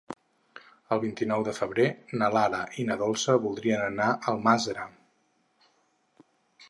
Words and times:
El 0.95 1.01
vint-i-nou 1.03 1.43
de 1.47 1.51
febrer 1.57 1.85
na 2.21 2.29
Lara 2.37 2.61
i 2.79 2.87
na 2.87 2.97
Dolça 3.03 3.37
voldrien 3.47 3.85
anar 3.91 4.09
a 4.15 4.19
Almàssera. 4.35 4.87